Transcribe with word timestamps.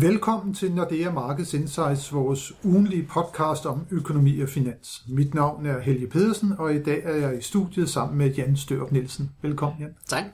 Velkommen 0.00 0.54
til 0.54 0.72
Nordea 0.72 1.10
Markets 1.10 1.54
Insights, 1.54 2.12
vores 2.12 2.52
ugenlige 2.64 3.08
podcast 3.10 3.66
om 3.66 3.86
økonomi 3.90 4.40
og 4.40 4.48
finans. 4.48 5.04
Mit 5.08 5.34
navn 5.34 5.66
er 5.66 5.80
Helge 5.80 6.06
Pedersen, 6.06 6.52
og 6.58 6.74
i 6.74 6.82
dag 6.82 7.00
er 7.04 7.16
jeg 7.16 7.38
i 7.38 7.42
studiet 7.42 7.88
sammen 7.88 8.18
med 8.18 8.34
Jan 8.34 8.56
Størup 8.56 8.92
Nielsen. 8.92 9.30
Velkommen, 9.42 9.80
Jan. 9.80 9.94
Tak. 10.08 10.24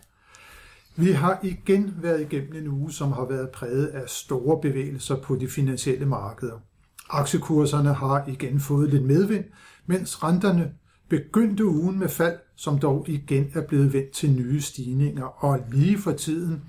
Vi 0.96 1.12
har 1.12 1.38
igen 1.43 1.95
været 2.02 2.20
igennem 2.20 2.56
en 2.56 2.68
uge, 2.68 2.93
som 2.93 3.12
har 3.12 3.25
været 3.25 3.50
præget 3.50 3.86
af 3.86 4.09
store 4.09 4.61
bevægelser 4.61 5.16
på 5.16 5.36
de 5.36 5.48
finansielle 5.48 6.06
markeder. 6.06 6.58
Aktiekurserne 7.10 7.94
har 7.94 8.24
igen 8.29 8.60
fået 8.60 8.90
lidt 8.90 9.04
medvind, 9.04 9.44
mens 9.86 10.22
renterne 10.22 10.72
begyndte 11.08 11.66
ugen 11.66 11.98
med 11.98 12.08
fald, 12.08 12.36
som 12.56 12.79
dog 12.79 13.08
igen 13.08 13.50
er 13.54 13.66
blevet 13.66 13.92
vendt 13.92 14.10
til 14.10 14.32
nye 14.32 14.60
stigninger, 14.60 15.44
og 15.44 15.60
lige 15.70 15.98
for 15.98 16.12
tiden 16.12 16.62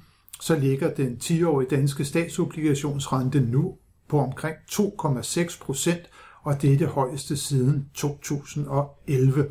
så 0.44 0.55
ligger 0.55 0.94
den 0.94 1.18
10-årige 1.23 1.70
danske 1.70 2.05
statsobligationsrente 2.05 3.40
nu 3.40 3.77
på 4.08 4.20
omkring 4.20 4.55
2,6 4.72 5.59
procent, 5.62 6.02
og 6.41 6.62
det 6.62 6.73
er 6.73 6.77
det 6.77 6.88
højeste 6.88 7.38
siden 7.38 7.90
2011. 7.94 9.48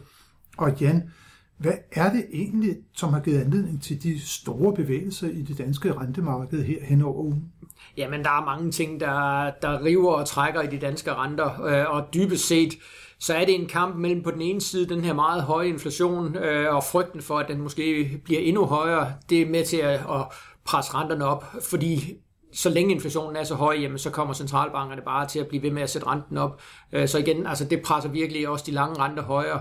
Og 0.59 0.81
Jan, 0.81 1.11
hvad 1.57 1.73
er 1.93 2.12
det 2.12 2.25
egentlig, 2.33 2.77
som 2.97 3.12
har 3.12 3.20
givet 3.20 3.41
anledning 3.41 3.83
til 3.83 4.03
de 4.03 4.20
store 4.20 4.75
bevægelser 4.75 5.29
i 5.29 5.43
det 5.43 5.59
danske 5.59 5.93
rentemarked 5.93 6.65
her 6.65 6.84
hen 6.84 7.03
over 7.03 7.23
ugen? 7.23 7.53
Jamen, 7.97 8.25
der 8.25 8.31
er 8.31 8.45
mange 8.45 8.70
ting, 8.70 9.01
der, 9.01 9.51
der 9.62 9.84
river 9.84 10.12
og 10.12 10.27
trækker 10.27 10.62
i 10.62 10.67
de 10.67 10.79
danske 10.79 11.15
renter, 11.15 11.62
øh, 11.62 11.95
og 11.95 12.15
dybest 12.15 12.48
set, 12.48 12.75
så 13.23 13.35
er 13.35 13.45
det 13.45 13.55
en 13.55 13.67
kamp 13.67 13.97
mellem 13.97 14.23
på 14.23 14.31
den 14.31 14.43
ene 14.43 14.61
side 14.61 14.89
den 14.89 15.05
her 15.05 15.12
meget 15.12 15.43
høje 15.43 15.69
inflation 15.69 16.37
øh, 16.37 16.75
og 16.75 16.85
frygten 16.85 17.23
for, 17.23 17.39
at 17.39 17.48
den 17.48 17.61
måske 17.61 18.21
bliver 18.25 18.41
endnu 18.41 18.65
højere. 18.65 19.15
Det 19.31 19.43
er 19.43 19.47
med 19.47 19.65
til 19.65 19.77
at, 19.77 19.95
at 19.95 20.25
presse 20.65 20.95
renterne 20.95 21.25
op, 21.25 21.45
fordi 21.71 22.15
så 22.53 22.71
længe 22.71 22.95
inflationen 22.95 23.37
er 23.37 23.45
så 23.45 23.55
høj, 23.55 23.77
jamen, 23.81 23.98
så 23.98 24.11
kommer 24.11 24.34
centralbankerne 24.34 25.03
bare 25.03 25.27
til 25.27 25.39
at 25.39 25.47
blive 25.47 25.62
ved 25.62 25.70
med 25.70 25.83
at 25.83 25.91
sætte 25.91 26.06
renten 26.06 26.39
op. 26.39 26.61
Øh, 26.93 27.09
så 27.09 27.19
igen, 27.19 27.47
altså 27.47 27.65
det 27.65 27.83
presser 27.83 28.11
virkelig 28.11 28.48
også 28.48 28.65
de 28.67 28.70
lange 28.70 28.98
renter 28.98 29.23
højere. 29.23 29.61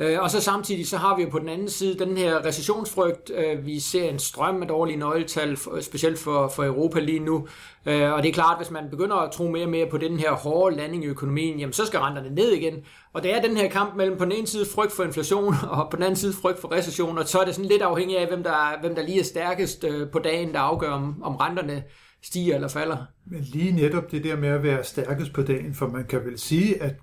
Øh, 0.00 0.20
og 0.20 0.30
så 0.30 0.40
samtidig 0.40 0.88
så 0.88 0.96
har 0.96 1.16
vi 1.16 1.22
jo 1.22 1.28
på 1.28 1.38
den 1.38 1.48
anden 1.48 1.68
side 1.68 1.98
den 1.98 2.16
her 2.16 2.44
recessionsfrygt. 2.44 3.30
Øh, 3.34 3.66
vi 3.66 3.80
ser 3.80 4.08
en 4.08 4.18
strøm 4.18 4.62
af 4.62 4.68
dårlige 4.68 4.96
nøgletal, 4.96 5.58
specielt 5.80 6.18
for, 6.18 6.48
for 6.48 6.64
Europa 6.64 7.00
lige 7.00 7.18
nu. 7.18 7.46
Øh, 7.86 8.12
og 8.12 8.22
det 8.22 8.28
er 8.28 8.32
klart, 8.32 8.58
hvis 8.58 8.70
man 8.70 8.84
begynder 8.90 9.16
at 9.16 9.32
tro 9.32 9.48
mere 9.48 9.64
og 9.64 9.70
mere 9.70 9.86
på 9.90 9.98
den 9.98 10.16
her 10.18 10.32
hårde 10.32 10.76
landing 10.76 11.04
i 11.04 11.06
økonomien, 11.06 11.58
jamen 11.58 11.72
så 11.72 11.86
skal 11.86 12.00
renterne 12.00 12.34
ned 12.34 12.52
igen. 12.52 12.74
Og 13.12 13.22
det 13.22 13.36
er 13.36 13.42
den 13.42 13.56
her 13.56 13.68
kamp 13.68 13.96
mellem 13.96 14.18
på 14.18 14.24
den 14.24 14.32
ene 14.32 14.46
side 14.46 14.66
frygt 14.74 14.92
for 14.92 15.04
inflation, 15.04 15.54
og 15.70 15.90
på 15.90 15.96
den 15.96 16.04
anden 16.04 16.16
side 16.16 16.32
frygt 16.32 16.60
for 16.60 16.72
recession. 16.72 17.18
Og 17.18 17.28
så 17.28 17.38
er 17.38 17.44
det 17.44 17.54
sådan 17.54 17.70
lidt 17.70 17.82
afhængigt 17.82 18.18
af, 18.20 18.28
hvem 18.28 18.42
der, 18.42 18.80
hvem 18.80 18.94
der 18.94 19.02
lige 19.02 19.20
er 19.20 19.24
stærkest 19.24 19.84
øh, 19.84 20.10
på 20.10 20.18
dagen, 20.18 20.52
der 20.52 20.60
afgør, 20.60 20.90
om, 20.90 21.22
om 21.22 21.36
renterne 21.36 21.82
stiger 22.22 22.54
eller 22.54 22.68
falder. 22.68 22.96
Men 23.26 23.40
lige 23.40 23.72
netop 23.72 24.10
det 24.10 24.24
der 24.24 24.36
med 24.36 24.48
at 24.48 24.62
være 24.62 24.84
stærkest 24.84 25.32
på 25.32 25.42
dagen, 25.42 25.74
for 25.74 25.86
man 25.86 26.04
kan 26.04 26.24
vel 26.24 26.38
sige, 26.38 26.82
at 26.82 26.94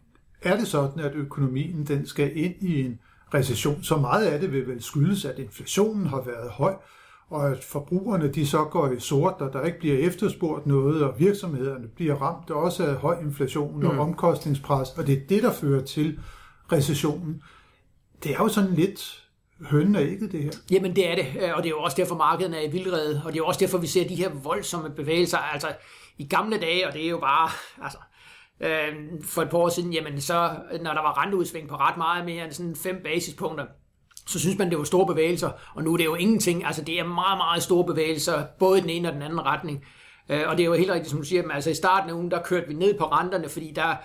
er 0.42 0.58
det 0.58 0.68
sådan, 0.68 1.04
at 1.04 1.16
økonomien 1.16 1.86
den 1.88 2.06
skal 2.06 2.38
ind 2.38 2.56
i 2.62 2.82
en 2.82 3.00
recession, 3.34 3.84
så 3.84 3.98
meget 3.98 4.26
af 4.26 4.40
det 4.40 4.52
vil 4.52 4.68
vel 4.68 4.84
skyldes, 4.84 5.26
at 5.26 5.40
inflationen 5.40 6.06
har 6.06 6.22
været 6.22 6.52
høj, 6.52 6.74
og 7.30 7.52
at 7.52 7.64
forbrugerne 7.64 8.28
de 8.28 8.48
så 8.48 8.64
går 8.64 8.92
i 8.92 9.00
sort, 9.00 9.34
og 9.40 9.54
der 9.54 9.64
ikke 9.64 9.80
bliver 9.80 9.98
efterspurgt 9.98 10.68
noget, 10.68 11.04
og 11.04 11.20
virksomhederne 11.20 11.88
bliver 11.88 12.16
ramt 12.16 12.50
også 12.50 12.86
af 12.86 12.96
høj 12.96 13.20
inflation 13.22 13.86
og 13.86 13.94
mm. 13.94 14.00
omkostningspres, 14.00 14.90
og 14.90 15.08
det 15.08 15.18
er 15.18 15.28
det, 15.30 15.44
der 15.44 15.54
fører 15.54 15.84
til 15.84 16.20
recessionen. 16.72 17.42
Det 18.24 18.32
er 18.32 18.38
jo 18.38 18.48
sådan 18.48 18.74
lidt 18.74 19.24
hønnen 19.62 19.96
og 19.96 20.02
ægget, 20.02 20.32
det 20.32 20.44
her. 20.44 20.52
Jamen 20.72 20.96
det 20.96 21.12
er 21.12 21.16
det, 21.16 21.54
og 21.54 21.64
det 21.64 21.70
er 21.70 21.74
jo 21.76 21.80
også 21.80 21.98
derfor, 21.98 22.16
markedet 22.16 22.58
er 22.58 22.70
i 22.70 22.72
vildrede, 22.72 23.22
og 23.26 23.32
det 23.32 23.40
er 23.40 23.44
jo 23.44 23.46
også 23.46 23.60
derfor, 23.60 23.78
vi 23.78 23.88
ser 23.88 24.08
de 24.08 24.16
her 24.16 24.30
voldsomme 24.44 24.90
bevægelser. 24.90 25.38
Altså 25.38 25.68
i 26.18 26.28
gamle 26.28 26.58
dage, 26.58 26.88
og 26.88 26.94
det 26.94 27.06
er 27.06 27.10
jo 27.10 27.20
bare, 27.20 27.50
altså 27.84 27.98
øh, 28.60 28.96
for 29.24 29.42
et 29.42 29.50
par 29.50 29.58
år 29.58 29.70
siden, 29.70 29.94
jamen 29.94 30.22
så, 30.22 30.56
når 30.82 30.94
der 30.94 31.02
var 31.02 31.24
renteudsving 31.24 31.70
på 31.70 31.76
ret 31.76 31.98
meget 31.98 32.26
mere 32.26 32.44
end 32.44 32.54
sådan 32.54 32.76
fem 32.76 33.02
basispunkter, 33.04 33.66
så 34.28 34.40
synes 34.40 34.58
man, 34.58 34.70
det 34.70 34.78
var 34.78 34.84
store 34.84 35.06
bevægelser, 35.06 35.52
og 35.76 35.84
nu 35.84 35.94
er 35.94 35.98
det 35.98 36.06
jo 36.06 36.16
ingenting. 36.16 36.66
Altså, 36.66 36.82
det 36.82 37.00
er 37.00 37.04
meget, 37.04 37.38
meget 37.38 37.64
store 37.64 37.86
bevægelser, 37.86 38.46
både 38.60 38.80
i 38.80 38.82
den 38.82 38.90
ene 38.90 39.08
og 39.08 39.14
den 39.14 39.22
anden 39.22 39.46
retning. 39.46 39.86
Øh, 40.30 40.44
og 40.48 40.58
det 40.58 40.64
er 40.64 40.68
jo 40.68 40.74
helt 40.74 40.92
rigtigt, 40.92 41.10
som 41.10 41.20
du 41.20 41.26
siger, 41.26 41.42
men 41.42 41.52
altså 41.52 41.70
i 41.70 41.74
starten 41.74 42.10
af 42.10 42.14
ugen, 42.14 42.32
der 42.32 42.42
kørte 42.42 42.68
vi 42.68 42.74
ned 42.74 42.98
på 42.98 43.06
renterne, 43.06 43.50
fordi 43.50 43.72
der, 43.76 43.96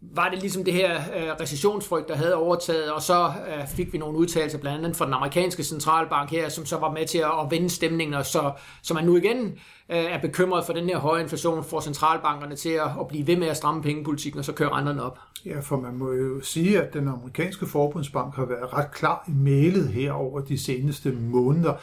var 0.00 0.28
det 0.28 0.40
ligesom 0.40 0.64
det 0.64 0.74
her 0.74 0.96
øh, 0.96 1.30
recessionsfrygt, 1.40 2.08
der 2.08 2.16
havde 2.16 2.34
overtaget, 2.34 2.92
og 2.92 3.02
så 3.02 3.26
øh, 3.26 3.68
fik 3.68 3.92
vi 3.92 3.98
nogle 3.98 4.18
udtalelser 4.18 4.58
blandt 4.58 4.78
andet 4.78 4.96
fra 4.96 5.04
den 5.04 5.14
amerikanske 5.14 5.62
centralbank 5.62 6.30
her, 6.30 6.48
som 6.48 6.66
så 6.66 6.76
var 6.76 6.92
med 6.92 7.06
til 7.06 7.18
at, 7.18 7.30
at 7.44 7.50
vende 7.50 7.70
stemningen, 7.70 8.14
og 8.14 8.26
så, 8.26 8.52
så 8.82 8.94
man 8.94 9.04
nu 9.04 9.16
igen 9.16 9.46
øh, 9.88 9.96
er 9.96 10.20
bekymret 10.20 10.64
for 10.64 10.72
den 10.72 10.88
her 10.88 10.98
høje 10.98 11.22
inflation, 11.22 11.64
får 11.64 11.80
centralbankerne 11.80 12.56
til 12.56 12.68
at, 12.68 12.90
at 13.00 13.08
blive 13.08 13.26
ved 13.26 13.36
med 13.36 13.46
at 13.46 13.56
stramme 13.56 13.82
pengepolitikken, 13.82 14.38
og 14.38 14.44
så 14.44 14.52
kører 14.52 14.76
renterne 14.76 15.02
op. 15.02 15.18
Ja, 15.46 15.60
for 15.60 15.80
man 15.80 15.96
må 15.96 16.12
jo 16.12 16.40
sige, 16.40 16.82
at 16.82 16.94
den 16.94 17.08
amerikanske 17.08 17.66
forbundsbank 17.66 18.34
har 18.34 18.44
været 18.44 18.72
ret 18.72 18.90
klar 18.90 19.24
i 19.28 19.32
mailet 19.32 19.88
her 19.88 20.12
over 20.12 20.40
de 20.40 20.58
seneste 20.58 21.12
måneder. 21.12 21.74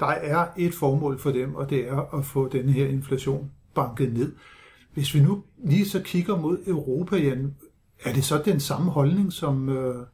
Der 0.00 0.06
er 0.06 0.46
et 0.56 0.74
formål 0.74 1.18
for 1.18 1.30
dem, 1.30 1.54
og 1.54 1.70
det 1.70 1.88
er 1.88 2.18
at 2.18 2.24
få 2.24 2.48
denne 2.48 2.72
her 2.72 2.86
inflation 2.86 3.50
banket 3.74 4.12
ned. 4.12 4.32
Hvis 4.94 5.14
vi 5.14 5.20
nu 5.20 5.42
lige 5.64 5.88
så 5.88 6.02
kigger 6.02 6.36
mod 6.36 6.58
Europa, 6.66 7.16
Jan, 7.16 7.54
er 8.02 8.12
det 8.12 8.24
så 8.24 8.42
den 8.44 8.60
samme 8.60 8.90
holdning, 8.90 9.32
som 9.32 9.68
øh, 9.68 10.06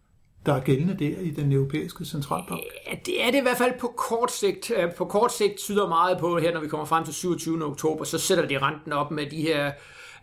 der 0.46 0.54
er 0.54 0.60
gældende 0.60 0.96
der 0.98 1.20
i 1.20 1.30
den 1.30 1.52
europæiske 1.52 2.04
centralbank? 2.04 2.60
Ja, 2.90 2.96
det 3.06 3.24
er 3.24 3.30
det 3.30 3.38
i 3.38 3.42
hvert 3.42 3.58
fald 3.58 3.80
på 3.80 3.94
kort 3.96 4.32
sigt. 4.32 4.70
Øh, 4.76 4.94
på 4.94 5.04
kort 5.04 5.32
sigt 5.32 5.58
tyder 5.58 5.88
meget 5.88 6.18
på 6.18 6.38
her, 6.38 6.54
når 6.54 6.60
vi 6.60 6.68
kommer 6.68 6.86
frem 6.86 7.04
til 7.04 7.14
27. 7.14 7.64
oktober, 7.64 8.04
så 8.04 8.18
sætter 8.18 8.46
de 8.46 8.58
renten 8.58 8.92
op 8.92 9.10
med 9.10 9.30
de 9.30 9.42
her 9.42 9.72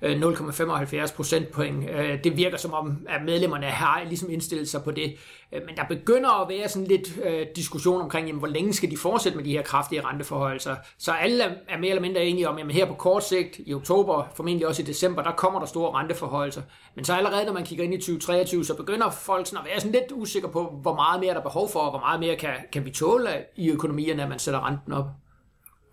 Øh, 0.02 0.22
0,75 0.22 1.16
procentpoint. 1.16 1.90
Øh, 1.90 2.24
det 2.24 2.38
virker 2.38 2.58
som 2.58 2.74
om, 2.74 2.98
at 3.10 3.22
medlemmerne 3.26 3.66
har 3.66 4.04
ligesom 4.08 4.30
indstillet 4.30 4.70
sig 4.70 4.84
på 4.84 4.92
det. 4.92 5.16
Øh, 5.52 5.62
men 5.66 5.76
der 5.76 5.84
begynder 5.90 6.42
at 6.42 6.50
være 6.50 6.70
sådan 6.70 6.88
lidt 6.88 7.20
diskussion 7.56 8.02
omkring, 8.02 8.28
jamen, 8.28 8.40
hvor 8.40 8.48
længe 8.48 8.74
skal 8.74 8.92
de 8.92 8.98
fortsætte 8.98 9.38
med 9.38 9.46
de 9.46 9.52
her 9.52 9.62
kraftige 9.62 10.02
renteforholdelser. 10.02 10.76
Så 10.98 11.12
alle 11.12 11.44
er 11.44 11.78
mere 11.78 11.90
eller 11.90 12.02
mindre 12.02 12.26
enige 12.26 12.50
om, 12.50 12.58
at 12.58 12.72
her 12.72 12.86
på 12.86 12.94
kort 12.94 13.24
sigt, 13.24 13.60
i 13.66 13.74
oktober, 13.74 14.32
formentlig 14.36 14.68
også 14.68 14.82
i 14.82 14.86
december, 14.86 15.24
der 15.24 15.32
kommer 15.32 15.60
der 15.60 15.68
store 15.68 15.92
renteforholdelser. 16.00 16.62
Men 16.96 17.06
så 17.06 17.14
allerede, 17.14 17.46
når 17.46 17.54
man 17.54 17.64
kigger 17.64 17.84
ind 17.84 17.94
i 17.94 17.98
2023, 17.98 18.66
så 18.66 18.76
begynder 18.76 19.10
folk 19.10 19.48
sådan 19.48 19.60
at 19.60 19.70
være 19.70 19.80
sådan 19.80 19.92
lidt 19.92 20.12
usikre 20.12 20.50
på, 20.50 20.80
hvor 20.82 20.96
meget 20.96 21.20
mere 21.20 21.34
der 21.34 21.40
er 21.40 21.44
behov 21.44 21.70
for, 21.70 21.80
og 21.80 21.90
hvor 21.90 22.00
meget 22.00 22.20
mere 22.20 22.36
kan, 22.36 22.54
kan 22.74 22.86
vi 22.86 22.90
tåle 22.90 23.30
i 23.56 23.72
økonomierne, 23.72 24.24
at 24.24 24.30
man 24.30 24.40
sætter 24.40 24.68
renten 24.68 24.94
op. 24.94 25.06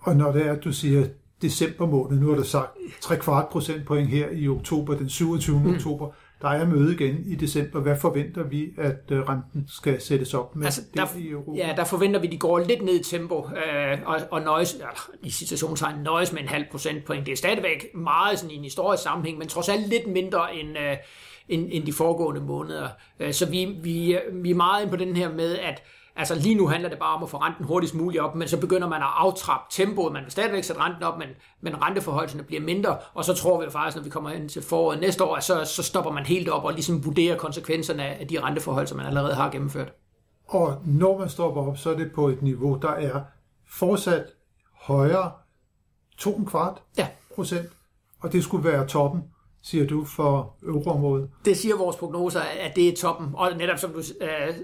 Og 0.01 0.17
når 0.17 0.33
det 0.33 0.47
er, 0.47 0.53
at 0.53 0.65
du 0.65 0.73
siger 0.73 1.07
december 1.45 1.87
måned. 1.87 2.21
Nu 2.21 2.29
har 2.29 2.37
der 2.37 2.43
sagt 2.43 2.71
3 3.01 3.17
kvart 3.17 3.49
procentpoint 3.49 4.09
her 4.09 4.29
i 4.31 4.49
oktober, 4.49 4.95
den 4.95 5.09
27. 5.09 5.61
Mm. 5.61 5.75
oktober. 5.75 6.11
Der 6.43 6.49
er 6.49 6.67
møde 6.67 6.95
igen 6.95 7.23
i 7.27 7.35
december. 7.35 7.81
Hvad 7.81 7.97
forventer 8.01 8.43
vi, 8.43 8.69
at 8.79 9.11
øh, 9.11 9.21
renten 9.21 9.65
skal 9.69 10.01
sættes 10.01 10.35
op 10.35 10.57
med 10.57 10.67
altså, 10.67 10.81
der, 10.95 11.07
i 11.19 11.29
Europa? 11.29 11.67
Ja, 11.67 11.75
der 11.77 11.85
forventer 11.85 12.21
vi, 12.21 12.27
at 12.27 12.33
de 12.33 12.39
går 12.39 12.59
lidt 12.59 12.83
ned 12.83 13.01
i 13.01 13.03
tempo 13.03 13.37
øh, 13.37 13.99
og, 14.07 14.21
og 14.31 14.41
nøjes, 14.41 14.77
ja, 14.81 14.87
i 15.23 15.31
situationstegn 15.31 16.03
nøjes 16.03 16.33
med 16.33 16.43
en 16.43 16.49
halv 16.49 16.65
procentpoint. 16.71 17.27
Det 17.27 17.33
er 17.33 17.37
stadigvæk 17.37 17.87
meget 17.95 18.39
sådan 18.39 18.51
i 18.51 18.57
en 18.57 18.65
historisk 18.65 19.03
sammenhæng, 19.03 19.39
men 19.39 19.49
trods 19.49 19.69
alt 19.69 19.89
lidt 19.89 20.07
mindre 20.07 20.57
end, 20.57 20.79
øh, 20.79 20.97
end, 21.49 21.69
end 21.73 21.85
de 21.85 21.93
foregående 21.93 22.41
måneder. 22.41 22.89
Øh, 23.21 23.33
så 23.33 23.51
vi, 23.51 23.65
vi, 23.83 24.19
vi 24.33 24.51
er 24.51 24.55
meget 24.55 24.83
ind 24.83 24.91
på 24.91 24.97
den 24.97 25.17
her 25.17 25.33
med, 25.33 25.59
at 25.59 25.83
Altså 26.17 26.35
lige 26.35 26.55
nu 26.55 26.69
handler 26.69 26.89
det 26.89 26.99
bare 26.99 27.17
om 27.17 27.23
at 27.23 27.31
få 27.31 27.37
renten 27.37 27.65
hurtigst 27.65 27.95
muligt 27.95 28.23
op, 28.23 28.35
men 28.35 28.49
så 28.49 28.61
begynder 28.61 28.89
man 28.89 29.03
at 29.03 29.09
aftrappe 29.17 29.67
tempoet. 29.71 30.13
Man 30.13 30.23
vil 30.23 30.33
stadigvæk 30.33 30.65
sætte 30.65 30.83
renten 30.83 31.03
op, 31.03 31.19
men, 31.19 31.29
men 31.61 31.83
renteforholdene 31.83 32.43
bliver 32.43 32.63
mindre, 32.63 32.97
og 33.15 33.25
så 33.25 33.35
tror 33.35 33.65
vi 33.65 33.71
faktisk, 33.71 33.97
når 33.97 34.05
vi 34.05 34.11
kommer 34.11 34.31
ind 34.31 34.49
til 34.49 34.63
foråret 34.63 35.01
næste 35.01 35.25
år, 35.25 35.41
så, 35.41 35.65
så 35.65 35.83
stopper 35.83 36.11
man 36.11 36.27
helt 36.27 36.49
op 36.49 36.65
og 36.65 36.73
ligesom 36.73 37.05
vurderer 37.05 37.37
konsekvenserne 37.37 38.05
af 38.05 38.29
de 38.29 38.41
renteforhold, 38.41 38.87
som 38.87 38.97
man 38.97 39.07
allerede 39.07 39.35
har 39.35 39.51
gennemført. 39.51 39.93
Og 40.49 40.79
når 40.85 41.19
man 41.19 41.29
stopper 41.29 41.63
op, 41.63 41.79
så 41.79 41.91
er 41.91 41.97
det 41.97 42.13
på 42.13 42.29
et 42.29 42.43
niveau, 42.43 42.79
der 42.83 42.91
er 42.91 43.21
fortsat 43.69 44.25
højere 44.73 45.33
2 46.19 46.41
kvart 46.47 46.83
ja. 46.99 47.09
procent, 47.35 47.69
og 48.21 48.33
det 48.33 48.45
skulle 48.45 48.65
være 48.65 48.87
toppen 48.87 49.23
siger 49.65 49.87
du, 49.87 50.05
for 50.05 50.57
euroområdet? 50.63 51.31
Det 51.45 51.57
siger 51.57 51.77
vores 51.77 51.97
prognoser, 51.97 52.41
at 52.41 52.77
det 52.77 52.89
er 52.89 52.97
toppen. 52.97 53.29
Og 53.35 53.57
netop 53.57 53.79
som 53.79 53.93
du, 53.93 54.03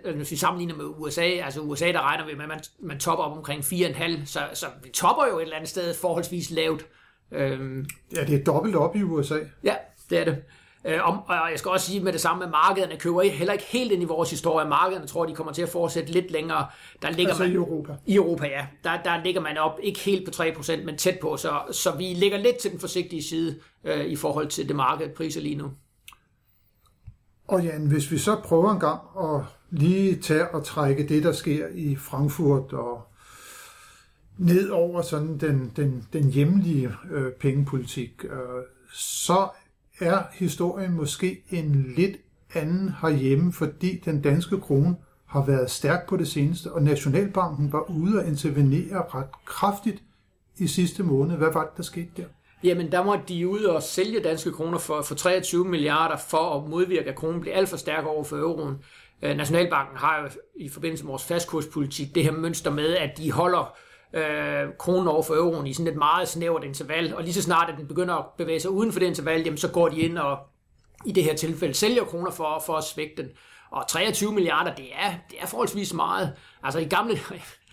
øh, 0.04 0.16
hvis 0.16 0.30
vi 0.30 0.36
sammenligner 0.36 0.76
med 0.76 0.84
USA, 0.84 1.22
altså 1.22 1.60
USA, 1.60 1.86
der 1.86 2.00
regner 2.00 2.26
vi 2.26 2.34
med, 2.34 2.42
at 2.42 2.48
man, 2.48 2.60
man 2.80 2.98
topper 2.98 3.24
op 3.24 3.36
omkring 3.36 3.62
4,5, 3.62 4.24
så, 4.24 4.40
så 4.54 4.66
vi 4.82 4.90
topper 4.90 5.26
jo 5.32 5.38
et 5.38 5.42
eller 5.42 5.56
andet 5.56 5.68
sted 5.68 5.94
forholdsvis 5.94 6.50
lavt. 6.50 6.86
Øhm, 7.32 7.86
ja, 8.16 8.24
det 8.24 8.40
er 8.40 8.44
dobbelt 8.44 8.76
op 8.76 8.96
i 8.96 9.02
USA. 9.02 9.38
Ja, 9.64 9.74
det 10.10 10.18
er 10.18 10.24
det. 10.24 10.36
Øh, 10.84 10.98
og, 11.08 11.50
jeg 11.50 11.58
skal 11.58 11.70
også 11.70 11.86
sige 11.86 12.00
med 12.00 12.12
det 12.12 12.20
samme, 12.20 12.44
at 12.44 12.50
markederne 12.50 12.96
køber 12.96 13.22
heller 13.22 13.52
ikke 13.52 13.64
helt 13.64 13.92
ind 13.92 14.02
i 14.02 14.04
vores 14.04 14.30
historie. 14.30 14.68
Markederne 14.68 15.06
tror, 15.06 15.26
de 15.26 15.34
kommer 15.34 15.52
til 15.52 15.62
at 15.62 15.68
fortsætte 15.68 16.12
lidt 16.12 16.30
længere. 16.30 16.66
Der 17.02 17.10
ligger 17.10 17.32
altså 17.32 17.42
man, 17.42 17.52
i 17.52 17.54
Europa? 17.54 17.96
I 18.06 18.14
Europa, 18.14 18.46
ja. 18.46 18.66
Der, 18.84 19.02
der 19.02 19.22
ligger 19.24 19.40
man 19.40 19.58
op, 19.58 19.78
ikke 19.82 20.00
helt 20.00 20.24
på 20.36 20.42
3%, 20.42 20.84
men 20.84 20.96
tæt 20.96 21.18
på. 21.22 21.36
Så, 21.36 21.60
så 21.72 21.96
vi 21.96 22.04
ligger 22.04 22.38
lidt 22.38 22.56
til 22.56 22.70
den 22.70 22.80
forsigtige 22.80 23.22
side 23.22 23.60
øh, 23.84 24.06
i 24.06 24.16
forhold 24.16 24.48
til 24.48 24.68
det 24.68 24.76
marked 24.76 25.08
priser 25.08 25.40
lige 25.40 25.56
nu. 25.56 25.70
Og 27.48 27.64
Jan, 27.64 27.86
hvis 27.86 28.10
vi 28.10 28.18
så 28.18 28.36
prøver 28.44 28.72
en 28.72 28.80
gang 28.80 29.00
at 29.22 29.40
lige 29.70 30.16
tage 30.16 30.48
og 30.48 30.64
trække 30.64 31.08
det, 31.08 31.22
der 31.22 31.32
sker 31.32 31.66
i 31.74 31.96
Frankfurt 31.96 32.72
og 32.72 33.02
ned 34.38 34.68
over 34.68 35.02
sådan 35.02 35.38
den, 35.38 35.72
den, 35.76 36.08
den 36.12 36.30
hjemlige 36.30 36.90
øh, 37.10 37.32
pengepolitik, 37.32 38.24
øh, 38.24 38.62
så 38.92 39.48
er 40.00 40.22
historien 40.32 40.92
måske 40.92 41.42
en 41.50 41.94
lidt 41.96 42.16
anden 42.54 42.94
herhjemme, 43.00 43.52
fordi 43.52 44.02
den 44.04 44.22
danske 44.22 44.60
krone 44.60 44.96
har 45.26 45.44
været 45.46 45.70
stærk 45.70 46.08
på 46.08 46.16
det 46.16 46.28
seneste, 46.28 46.72
og 46.72 46.82
Nationalbanken 46.82 47.72
var 47.72 47.90
ude 47.90 48.22
at 48.22 48.28
intervenere 48.28 49.04
ret 49.14 49.44
kraftigt 49.44 50.02
i 50.58 50.66
sidste 50.66 51.02
måned. 51.02 51.36
Hvad 51.36 51.52
var 51.52 51.64
det, 51.64 51.76
der 51.76 51.82
skete 51.82 52.10
der? 52.16 52.24
Jamen, 52.64 52.92
der 52.92 53.04
måtte 53.04 53.24
de 53.28 53.48
ud 53.48 53.62
og 53.62 53.82
sælge 53.82 54.20
danske 54.20 54.52
kroner 54.52 54.78
for, 54.78 55.02
for 55.02 55.14
23 55.14 55.64
milliarder 55.64 56.16
for 56.16 56.56
at 56.56 56.70
modvirke, 56.70 57.08
at 57.08 57.16
kronen 57.16 57.40
bliver 57.40 57.56
alt 57.56 57.68
for 57.68 57.76
stærk 57.76 58.04
over 58.04 58.24
for 58.24 58.36
euroen. 58.36 58.74
Øh, 59.22 59.36
Nationalbanken 59.36 59.96
har 59.96 60.22
jo 60.22 60.28
i 60.56 60.68
forbindelse 60.68 61.04
med 61.04 61.10
vores 61.10 61.24
fastkurspolitik 61.24 62.14
det 62.14 62.24
her 62.24 62.32
mønster 62.32 62.70
med, 62.70 62.96
at 62.96 63.18
de 63.18 63.32
holder 63.32 63.60
øh, 63.60 63.89
Øh, 64.12 64.68
kronen 64.78 65.08
over 65.08 65.22
for 65.22 65.34
euroen 65.34 65.66
i 65.66 65.72
sådan 65.72 65.92
et 65.92 65.98
meget 65.98 66.28
snævert 66.28 66.64
interval, 66.64 67.14
og 67.14 67.22
lige 67.22 67.34
så 67.34 67.42
snart 67.42 67.70
at 67.70 67.78
den 67.78 67.86
begynder 67.86 68.14
at 68.14 68.24
bevæge 68.38 68.60
sig 68.60 68.70
uden 68.70 68.92
for 68.92 69.00
det 69.00 69.06
interval, 69.06 69.42
jamen, 69.42 69.58
så 69.58 69.68
går 69.68 69.88
de 69.88 70.00
ind 70.00 70.18
og 70.18 70.38
i 71.06 71.12
det 71.12 71.24
her 71.24 71.34
tilfælde 71.34 71.74
sælger 71.74 72.04
kroner 72.04 72.30
for, 72.30 72.62
for 72.66 72.76
at 72.76 72.84
svække 72.84 73.14
den. 73.16 73.26
Og 73.70 73.88
23 73.88 74.32
milliarder, 74.32 74.74
det 74.74 74.86
er, 74.94 75.14
det 75.30 75.38
er 75.40 75.46
forholdsvis 75.46 75.94
meget. 75.94 76.32
Altså 76.62 76.78
i 76.78 76.84
gamle, 76.84 77.18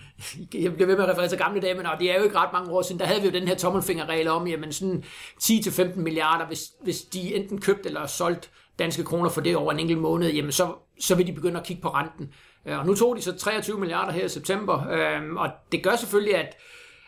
jeg 0.54 0.74
bliver 0.74 0.88
ved 0.88 0.96
med 0.96 1.04
at 1.04 1.10
referere 1.10 1.30
til 1.30 1.38
gamle 1.38 1.62
dage, 1.62 1.74
men 1.74 1.86
det 2.00 2.12
er 2.12 2.18
jo 2.18 2.24
ikke 2.24 2.38
ret 2.38 2.54
mange 2.54 2.72
år 2.72 2.82
siden, 2.82 3.00
der 3.00 3.06
havde 3.06 3.22
vi 3.22 3.28
jo 3.28 3.34
den 3.34 3.48
her 3.48 3.56
tommelfingerregel 3.56 4.28
om, 4.28 4.48
jamen 4.48 4.74
sådan 4.74 5.04
10-15 5.44 6.00
milliarder, 6.00 6.46
hvis, 6.46 6.72
hvis 6.84 7.02
de 7.02 7.36
enten 7.36 7.62
købte 7.62 7.90
eller 7.90 8.06
solgte 8.06 8.50
danske 8.80 9.04
kroner 9.04 9.30
for 9.30 9.42
det 9.42 9.56
over 9.56 9.72
en 9.72 9.80
enkelt 9.80 10.00
måned, 10.00 10.32
jamen 10.32 10.52
så, 10.52 10.74
så 11.00 11.16
vil 11.16 11.28
de 11.28 11.34
begynde 11.34 11.60
at 11.60 11.66
kigge 11.66 11.82
på 11.82 11.90
renten. 11.90 12.34
Øh, 12.66 12.80
og 12.80 12.86
nu 12.86 12.96
tog 12.96 13.16
de 13.16 13.22
så 13.22 13.38
23 13.38 13.80
milliarder 13.80 14.12
her 14.12 14.26
i 14.26 14.30
september, 14.30 14.90
øh, 14.90 15.34
og 15.36 15.50
det 15.72 15.84
gør 15.84 15.96
selvfølgelig, 15.96 16.36
at, 16.36 16.58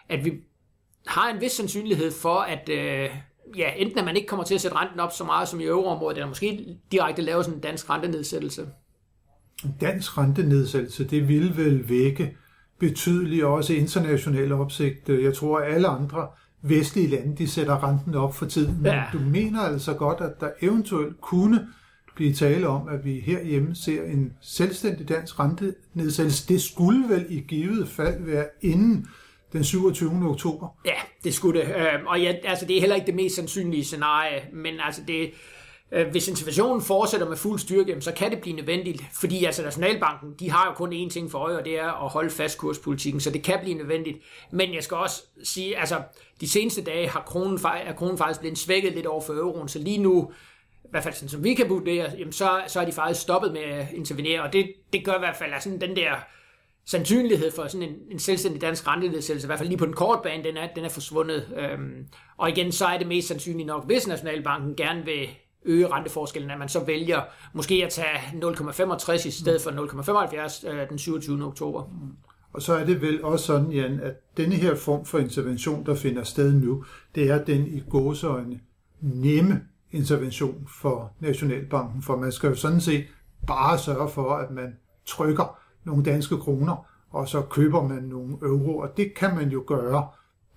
at 0.09 0.25
vi 0.25 0.31
har 1.07 1.29
en 1.29 1.41
vis 1.41 1.51
sandsynlighed 1.51 2.11
for, 2.11 2.39
at 2.39 2.69
øh, 2.69 3.09
ja, 3.57 3.71
enten 3.77 3.99
at 3.99 4.05
man 4.05 4.15
ikke 4.15 4.27
kommer 4.27 4.43
til 4.43 4.55
at 4.55 4.61
sætte 4.61 4.77
renten 4.77 4.99
op 4.99 5.11
så 5.11 5.23
meget 5.23 5.47
som 5.47 5.59
i 5.59 5.65
euroområdet, 5.65 6.17
eller 6.17 6.27
måske 6.27 6.77
direkte 6.91 7.21
lave 7.21 7.43
sådan 7.43 7.57
en 7.57 7.61
dansk 7.61 7.89
rentenedsættelse. 7.89 8.67
En 9.63 9.75
dansk 9.81 10.17
rentenedsættelse, 10.17 11.03
det 11.03 11.27
vil 11.27 11.57
vel 11.57 11.89
vække 11.89 12.37
betydelig 12.79 13.45
også 13.45 13.73
international 13.73 14.51
opsigt. 14.51 15.09
Jeg 15.09 15.33
tror, 15.33 15.59
at 15.59 15.73
alle 15.73 15.87
andre 15.87 16.27
vestlige 16.61 17.07
lande, 17.07 17.37
de 17.37 17.47
sætter 17.47 17.87
renten 17.87 18.15
op 18.15 18.35
for 18.35 18.45
tiden. 18.45 18.77
Men 18.81 18.91
ja. 18.91 19.03
du 19.13 19.19
mener 19.19 19.61
altså 19.61 19.93
godt, 19.93 20.21
at 20.21 20.31
der 20.39 20.49
eventuelt 20.61 21.21
kunne 21.21 21.67
blive 22.15 22.33
tale 22.33 22.67
om, 22.67 22.87
at 22.87 23.05
vi 23.05 23.19
herhjemme 23.19 23.75
ser 23.75 24.03
en 24.03 24.33
selvstændig 24.41 25.09
dansk 25.09 25.39
rentenedsættelse. 25.39 26.47
Det 26.47 26.61
skulle 26.61 27.09
vel 27.09 27.25
i 27.29 27.39
givet 27.39 27.87
fald 27.87 28.23
være 28.23 28.45
inden 28.61 29.07
den 29.53 29.63
27. 29.63 30.29
oktober? 30.29 30.67
Ja, 30.85 30.93
det 31.23 31.33
skulle 31.33 31.59
det. 31.59 31.67
Øhm, 31.67 32.07
og 32.07 32.21
ja, 32.21 32.33
altså, 32.43 32.65
det 32.65 32.75
er 32.75 32.79
heller 32.79 32.95
ikke 32.95 33.07
det 33.07 33.15
mest 33.15 33.35
sandsynlige 33.35 33.83
scenarie, 33.83 34.41
men 34.53 34.73
altså 34.79 35.01
det, 35.07 35.31
Øh, 35.91 36.07
hvis 36.07 36.27
interventionen 36.27 36.81
fortsætter 36.81 37.29
med 37.29 37.37
fuld 37.37 37.59
styrke, 37.59 38.01
så 38.01 38.11
kan 38.11 38.31
det 38.31 38.41
blive 38.41 38.55
nødvendigt, 38.55 39.03
fordi 39.19 39.45
altså 39.45 39.63
Nationalbanken, 39.63 40.33
de 40.39 40.51
har 40.51 40.65
jo 40.65 40.73
kun 40.73 40.93
én 40.93 41.09
ting 41.09 41.31
for 41.31 41.39
øje, 41.39 41.57
og 41.57 41.65
det 41.65 41.79
er 41.79 42.05
at 42.05 42.09
holde 42.09 42.29
fast 42.29 42.57
kurspolitikken, 42.57 43.21
så 43.21 43.29
det 43.29 43.43
kan 43.43 43.59
blive 43.61 43.77
nødvendigt. 43.77 44.17
Men 44.51 44.73
jeg 44.73 44.83
skal 44.83 44.97
også 44.97 45.23
sige, 45.43 45.77
altså 45.77 46.01
de 46.41 46.49
seneste 46.49 46.83
dage 46.83 47.09
har 47.09 47.21
kronen, 47.21 47.59
er 47.85 47.93
kronen 47.93 48.17
faktisk 48.17 48.39
blevet 48.39 48.57
svækket 48.57 48.93
lidt 48.93 49.05
over 49.05 49.21
for 49.21 49.33
euroen, 49.33 49.67
så 49.67 49.79
lige 49.79 49.97
nu, 49.97 50.31
i 50.83 50.87
hvert 50.89 51.03
fald 51.03 51.13
sådan, 51.13 51.29
som 51.29 51.43
vi 51.43 51.53
kan 51.53 51.69
vurdere, 51.69 52.11
jamen 52.17 52.33
så, 52.33 52.61
så 52.67 52.79
er 52.79 52.85
de 52.85 52.91
faktisk 52.91 53.21
stoppet 53.21 53.53
med 53.53 53.61
at 53.61 53.87
intervenere, 53.93 54.41
og 54.41 54.53
det, 54.53 54.73
det 54.93 55.05
gør 55.05 55.15
i 55.15 55.19
hvert 55.19 55.37
fald, 55.37 55.53
altså 55.53 55.69
den 55.81 55.95
der 55.95 56.11
sandsynlighed 56.85 57.51
for 57.51 57.67
sådan 57.67 57.89
en, 57.89 57.95
en 58.11 58.19
selvstændig 58.19 58.61
dansk 58.61 58.87
rentenedsættelse, 58.87 59.45
i 59.45 59.47
hvert 59.47 59.59
fald 59.59 59.69
lige 59.69 59.77
på 59.77 59.85
den 59.85 59.93
korte 59.93 60.21
bane, 60.23 60.43
den 60.43 60.57
er, 60.57 60.67
den 60.75 60.85
er 60.85 60.89
forsvundet. 60.89 61.47
Øhm, 61.57 62.07
og 62.37 62.49
igen, 62.49 62.71
så 62.71 62.85
er 62.85 62.97
det 62.97 63.07
mest 63.07 63.27
sandsynligt 63.27 63.67
nok, 63.67 63.85
hvis 63.85 64.07
Nationalbanken 64.07 64.75
gerne 64.75 65.05
vil 65.05 65.29
øge 65.65 65.87
renteforskellen, 65.87 66.51
at 66.51 66.59
man 66.59 66.69
så 66.69 66.83
vælger 66.83 67.21
måske 67.53 67.83
at 67.85 67.89
tage 67.89 68.17
0,65 68.17 69.27
i 69.27 69.31
stedet 69.31 69.61
for 69.61 69.71
0,75 69.71 70.69
øh, 70.69 70.89
den 70.89 70.97
27. 70.97 71.45
oktober. 71.45 71.83
Mm. 71.83 72.15
Og 72.53 72.61
så 72.61 72.73
er 72.73 72.85
det 72.85 73.01
vel 73.01 73.23
også 73.23 73.45
sådan, 73.45 73.71
Jan, 73.71 73.99
at 73.99 74.37
denne 74.37 74.55
her 74.55 74.75
form 74.75 75.05
for 75.05 75.19
intervention, 75.19 75.85
der 75.85 75.95
finder 75.95 76.23
sted 76.23 76.53
nu, 76.53 76.83
det 77.15 77.29
er 77.29 77.43
den 77.43 77.67
i 77.67 77.83
gåseøjne 77.89 78.59
nemme 79.01 79.61
intervention 79.91 80.67
for 80.81 81.13
Nationalbanken, 81.19 82.01
for 82.01 82.15
man 82.15 82.31
skal 82.31 82.49
jo 82.49 82.55
sådan 82.55 82.81
set 82.81 83.05
bare 83.47 83.77
sørge 83.77 84.09
for, 84.09 84.35
at 84.35 84.51
man 84.51 84.75
trykker 85.05 85.59
nogle 85.83 86.03
danske 86.03 86.37
kroner, 86.37 86.85
og 87.11 87.27
så 87.27 87.41
køber 87.41 87.87
man 87.87 88.03
nogle 88.03 88.37
euro, 88.41 88.77
og 88.77 88.97
det 88.97 89.13
kan 89.13 89.35
man 89.35 89.49
jo 89.49 89.63
gøre 89.67 90.07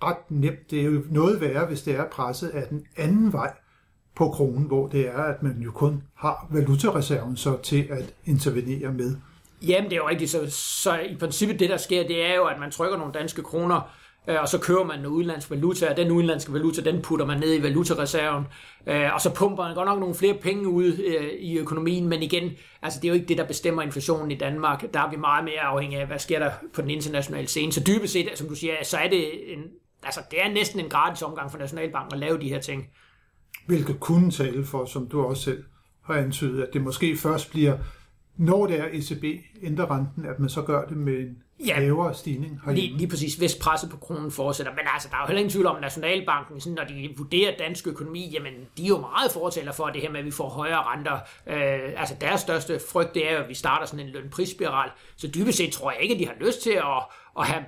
ret 0.03 0.31
nemt. 0.31 0.71
Det 0.71 0.81
er 0.81 0.85
jo 0.85 1.01
noget 1.09 1.41
værre, 1.41 1.65
hvis 1.65 1.81
det 1.81 1.95
er 1.95 2.09
presset 2.09 2.49
af 2.49 2.67
den 2.67 2.85
anden 2.97 3.33
vej 3.33 3.53
på 4.15 4.29
kronen, 4.29 4.63
hvor 4.63 4.87
det 4.87 5.07
er, 5.07 5.23
at 5.23 5.43
man 5.43 5.61
jo 5.61 5.71
kun 5.71 6.03
har 6.15 6.47
valutareserven 6.51 7.37
så 7.37 7.57
til 7.61 7.87
at 7.89 8.13
intervenere 8.25 8.93
med. 8.93 9.15
Jamen, 9.67 9.89
det 9.89 9.93
er 9.93 10.01
jo 10.01 10.09
rigtigt. 10.09 10.31
Så, 10.31 10.49
så 10.49 10.99
i 10.99 11.15
princippet 11.15 11.59
det, 11.59 11.69
der 11.69 11.77
sker, 11.77 12.07
det 12.07 12.25
er 12.25 12.35
jo, 12.35 12.45
at 12.45 12.59
man 12.59 12.71
trykker 12.71 12.97
nogle 12.97 13.13
danske 13.13 13.43
kroner 13.43 13.89
Øh, 14.27 14.41
og 14.41 14.47
så 14.47 14.59
kører 14.59 14.83
man 14.83 14.99
en 14.99 15.05
udenlandsk 15.05 15.51
valuta, 15.51 15.89
og 15.89 15.97
den 15.97 16.11
udenlandske 16.11 16.53
valuta, 16.53 16.81
den 16.81 17.01
putter 17.01 17.25
man 17.25 17.39
ned 17.39 17.59
i 17.59 17.63
valutareserven, 17.63 18.45
øh, 18.87 19.13
og 19.13 19.21
så 19.21 19.33
pumper 19.33 19.63
man 19.63 19.75
godt 19.75 19.87
nok 19.87 19.99
nogle 19.99 20.15
flere 20.15 20.33
penge 20.33 20.67
ud 20.67 20.93
øh, 20.93 21.29
i 21.39 21.57
økonomien, 21.57 22.07
men 22.07 22.23
igen, 22.23 22.51
altså 22.81 22.99
det 22.99 23.07
er 23.07 23.09
jo 23.09 23.15
ikke 23.15 23.27
det, 23.27 23.37
der 23.37 23.47
bestemmer 23.47 23.81
inflationen 23.81 24.31
i 24.31 24.35
Danmark. 24.35 24.93
Der 24.93 24.99
er 24.99 25.09
vi 25.09 25.15
meget 25.15 25.43
mere 25.43 25.59
afhængige 25.59 26.01
af, 26.01 26.07
hvad 26.07 26.19
sker 26.19 26.39
der 26.39 26.51
på 26.73 26.81
den 26.81 26.89
internationale 26.89 27.47
scene. 27.47 27.71
Så 27.71 27.83
dybest 27.87 28.13
set, 28.13 28.29
som 28.35 28.47
du 28.47 28.55
siger, 28.55 28.73
så 28.83 28.97
er 28.97 29.09
det 29.09 29.53
en, 29.53 29.63
altså 30.03 30.21
det 30.31 30.41
er 30.41 30.49
næsten 30.49 30.79
en 30.79 30.89
gratis 30.89 31.21
omgang 31.21 31.51
for 31.51 31.57
Nationalbanken 31.57 32.13
at 32.13 32.19
lave 32.19 32.41
de 32.41 32.49
her 32.49 32.59
ting. 32.59 32.87
Hvilket 33.65 33.99
kunne 33.99 34.31
tale 34.31 34.65
for, 34.65 34.85
som 34.85 35.07
du 35.07 35.25
også 35.25 35.43
selv 35.43 35.63
har 36.01 36.13
antydet, 36.13 36.63
at 36.63 36.73
det 36.73 36.81
måske 36.81 37.17
først 37.17 37.51
bliver 37.51 37.77
når 38.37 38.67
det 38.67 38.79
er 38.79 38.85
ECB 38.91 39.45
ændrer 39.63 39.91
renten, 39.91 40.25
at 40.25 40.39
man 40.39 40.49
så 40.49 40.61
gør 40.61 40.85
det 40.85 40.97
med 40.97 41.13
en 41.13 41.37
ja, 41.67 41.79
lavere 41.79 42.13
stigning 42.13 42.59
Lige, 42.67 42.97
lige 42.97 43.07
præcis, 43.07 43.35
hvis 43.35 43.55
presset 43.55 43.89
på 43.89 43.97
kronen 43.97 44.31
fortsætter. 44.31 44.71
Men 44.71 44.81
altså, 44.93 45.07
der 45.11 45.17
er 45.17 45.21
jo 45.21 45.27
heller 45.27 45.39
ingen 45.39 45.51
tvivl 45.51 45.65
om, 45.65 45.75
at 45.75 45.81
Nationalbanken, 45.81 46.59
sådan, 46.61 46.73
når 46.73 46.83
de 46.83 47.09
vurderer 47.17 47.57
dansk 47.59 47.87
økonomi, 47.87 48.29
jamen, 48.33 48.53
de 48.77 48.83
er 48.83 48.87
jo 48.87 48.97
meget 48.97 49.31
fortæller 49.31 49.71
for 49.71 49.85
det 49.87 50.01
her 50.01 50.11
med, 50.11 50.19
at 50.19 50.25
vi 50.25 50.31
får 50.31 50.49
højere 50.49 50.83
renter. 50.83 51.13
Øh, 51.47 51.93
altså, 51.97 52.15
deres 52.21 52.41
største 52.41 52.79
frygt, 52.91 53.13
det 53.13 53.31
er 53.31 53.37
at 53.37 53.49
vi 53.49 53.53
starter 53.53 53.85
sådan 53.85 54.05
en 54.05 54.11
lønprisspiral. 54.11 54.89
Så 55.15 55.27
dybest 55.27 55.57
set 55.57 55.71
tror 55.71 55.91
jeg 55.91 56.01
ikke, 56.01 56.13
at 56.13 56.19
de 56.19 56.25
har 56.25 56.35
lyst 56.45 56.61
til 56.61 56.71
at, 56.71 57.03
at 57.39 57.47
have 57.47 57.63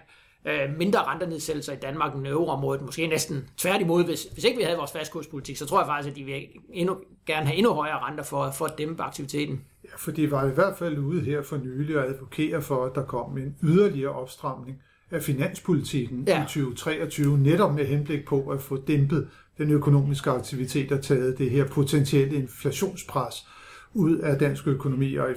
øh, 0.47 0.77
mindre 0.77 0.99
rentenedsættelser 1.03 1.73
i 1.73 1.75
Danmark 1.75 2.15
end 2.15 2.27
euroområdet. 2.27 2.81
Måske 2.81 3.07
næsten 3.07 3.49
tværtimod, 3.57 4.05
hvis, 4.05 4.27
hvis 4.33 4.43
ikke 4.43 4.57
vi 4.57 4.63
havde 4.63 4.77
vores 4.77 4.91
fastkurspolitik, 4.91 5.57
så 5.57 5.65
tror 5.65 5.79
jeg 5.79 5.87
faktisk, 5.87 6.11
at 6.11 6.15
de 6.15 6.23
vil 6.23 6.43
endnu, 6.69 6.97
gerne 7.25 7.45
have 7.45 7.57
endnu 7.57 7.73
højere 7.73 7.99
renter 7.99 8.23
for, 8.23 8.51
for 8.51 8.65
at 8.65 8.77
dæmpe 8.77 9.03
aktiviteten. 9.03 9.61
Ja, 9.83 9.89
for 9.97 10.11
de 10.11 10.31
var 10.31 10.45
i 10.45 10.53
hvert 10.53 10.77
fald 10.77 10.97
ude 10.97 11.21
her 11.21 11.43
for 11.43 11.57
nylig 11.57 11.97
og 11.97 12.05
advokere 12.05 12.61
for, 12.61 12.85
at 12.85 12.95
der 12.95 13.03
kom 13.03 13.37
en 13.37 13.55
yderligere 13.63 14.11
opstramning 14.11 14.77
af 15.11 15.23
finanspolitikken 15.23 16.23
ja. 16.27 16.43
i 16.43 16.45
2023, 16.45 17.37
netop 17.37 17.75
med 17.75 17.85
henblik 17.85 18.25
på 18.25 18.49
at 18.49 18.61
få 18.61 18.77
dæmpet 18.77 19.29
den 19.57 19.71
økonomiske 19.71 20.29
aktivitet 20.29 20.91
og 20.91 21.01
taget 21.01 21.37
det 21.37 21.49
her 21.49 21.67
potentielle 21.67 22.35
inflationspres 22.35 23.47
ud 23.93 24.17
af 24.17 24.39
dansk 24.39 24.67
økonomi, 24.67 25.15
og 25.15 25.29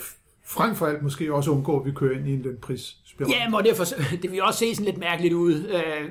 frem 0.48 0.74
for 0.74 0.86
alt 0.86 1.02
måske 1.02 1.34
også 1.34 1.50
undgå, 1.50 1.80
at 1.80 1.86
vi 1.86 1.92
kører 1.92 2.18
ind 2.18 2.28
i 2.28 2.32
en 2.32 2.42
lønprisspiral. 2.42 3.30
Ja, 3.30 3.56
og 3.56 3.64
derfor, 3.64 3.84
det 4.22 4.32
vil 4.32 4.42
også 4.42 4.58
se 4.58 4.74
sådan 4.74 4.84
lidt 4.84 4.98
mærkeligt 4.98 5.34
ud, 5.34 5.54
øh, 5.54 6.10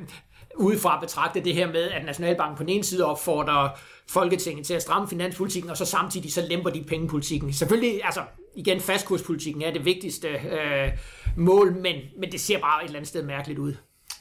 udefra 0.56 0.96
at 0.96 1.02
betragte 1.02 1.44
det 1.44 1.54
her 1.54 1.68
med, 1.68 1.84
at 1.84 2.06
Nationalbanken 2.06 2.58
på 2.58 2.64
den 2.64 2.70
ene 2.70 2.84
side 2.84 3.06
opfordrer 3.06 3.70
Folketinget 4.10 4.66
til 4.66 4.74
at 4.74 4.82
stramme 4.82 5.08
finanspolitikken, 5.08 5.72
og 5.72 5.78
så 5.78 5.86
samtidig 5.86 6.34
så 6.34 6.42
lemper 6.50 6.70
de 6.70 6.84
pengepolitikken. 6.88 7.54
Selvfølgelig, 7.54 8.02
altså 8.04 8.22
igen, 8.56 8.80
fastkurspolitikken 8.80 9.62
er 9.62 9.74
det 9.74 9.86
vigtigste 9.86 10.28
øh, 10.28 10.92
mål, 11.38 11.74
men, 11.74 11.96
men 12.20 12.32
det 12.32 12.40
ser 12.40 12.60
bare 12.60 12.84
et 12.84 12.86
eller 12.86 13.00
andet 13.00 13.10
sted 13.10 13.24
mærkeligt 13.24 13.60
ud. 13.60 13.74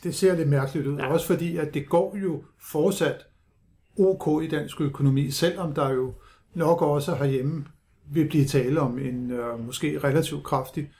Det 0.02 0.14
ser 0.14 0.36
lidt 0.36 0.48
mærkeligt 0.48 0.86
ud, 0.86 0.98
ja. 0.98 1.06
også 1.06 1.26
fordi 1.26 1.56
at 1.56 1.74
det 1.74 1.88
går 1.88 2.16
jo 2.22 2.44
fortsat 2.60 3.26
ok 3.98 4.42
i 4.42 4.48
dansk 4.48 4.80
økonomi, 4.80 5.30
selvom 5.30 5.74
der 5.74 5.90
jo 5.90 6.14
nok 6.54 6.82
også 6.82 7.14
herhjemme 7.14 7.64
vil 8.12 8.28
blive 8.28 8.44
tale 8.44 8.80
om 8.80 8.98
en 8.98 9.30
øh, 9.30 9.66
måske 9.66 10.00
relativt 10.04 10.44
kraftig 10.44 10.90